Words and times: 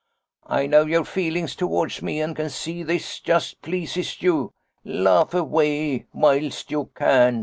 'I 0.47 0.65
know 0.65 0.81
your 0.87 1.05
feelings 1.05 1.55
towards 1.55 2.01
me, 2.01 2.21
and 2.21 2.35
can 2.35 2.49
see 2.49 2.81
this 2.81 3.19
just 3.19 3.61
pleases 3.61 4.19
you. 4.23 4.51
Laugh 4.83 5.31
away 5.35 6.07
whilst 6.11 6.71
you 6.71 6.89
can. 6.95 7.39